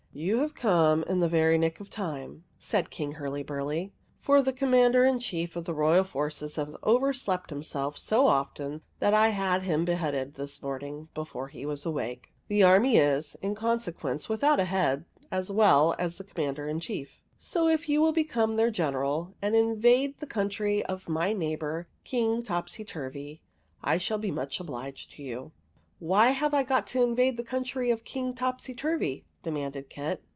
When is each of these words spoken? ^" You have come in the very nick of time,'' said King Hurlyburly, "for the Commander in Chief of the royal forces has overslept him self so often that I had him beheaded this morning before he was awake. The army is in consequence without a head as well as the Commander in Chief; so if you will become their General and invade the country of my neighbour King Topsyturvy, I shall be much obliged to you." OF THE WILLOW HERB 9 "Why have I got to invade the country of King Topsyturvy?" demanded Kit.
^" 0.11 0.13
You 0.19 0.39
have 0.39 0.53
come 0.53 1.03
in 1.03 1.21
the 1.21 1.29
very 1.29 1.57
nick 1.57 1.79
of 1.79 1.89
time,'' 1.89 2.43
said 2.59 2.89
King 2.89 3.13
Hurlyburly, 3.13 3.91
"for 4.19 4.41
the 4.41 4.51
Commander 4.51 5.05
in 5.05 5.19
Chief 5.19 5.55
of 5.55 5.63
the 5.63 5.73
royal 5.73 6.03
forces 6.03 6.57
has 6.57 6.75
overslept 6.83 7.49
him 7.49 7.63
self 7.63 7.97
so 7.97 8.27
often 8.27 8.81
that 8.99 9.13
I 9.13 9.29
had 9.29 9.63
him 9.63 9.85
beheaded 9.85 10.33
this 10.33 10.61
morning 10.61 11.07
before 11.13 11.47
he 11.47 11.65
was 11.65 11.85
awake. 11.85 12.33
The 12.49 12.61
army 12.61 12.97
is 12.97 13.37
in 13.41 13.55
consequence 13.55 14.27
without 14.27 14.59
a 14.59 14.65
head 14.65 15.05
as 15.31 15.49
well 15.49 15.95
as 15.97 16.17
the 16.17 16.25
Commander 16.25 16.67
in 16.67 16.81
Chief; 16.81 17.21
so 17.39 17.69
if 17.69 17.87
you 17.87 18.01
will 18.01 18.11
become 18.11 18.57
their 18.57 18.69
General 18.69 19.33
and 19.41 19.55
invade 19.55 20.17
the 20.19 20.27
country 20.27 20.85
of 20.87 21.07
my 21.07 21.31
neighbour 21.31 21.87
King 22.03 22.41
Topsyturvy, 22.41 23.39
I 23.81 23.97
shall 23.97 24.17
be 24.17 24.29
much 24.29 24.59
obliged 24.59 25.11
to 25.11 25.23
you." 25.23 25.39
OF 25.39 25.39
THE 25.39 25.41
WILLOW 25.41 25.45
HERB 25.45 26.01
9 26.01 26.07
"Why 26.25 26.29
have 26.31 26.53
I 26.53 26.63
got 26.63 26.85
to 26.87 27.01
invade 27.03 27.37
the 27.37 27.43
country 27.43 27.89
of 27.91 28.03
King 28.03 28.33
Topsyturvy?" 28.33 29.23
demanded 29.51 29.89
Kit. 29.89 30.21